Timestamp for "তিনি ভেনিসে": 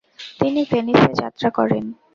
0.39-1.11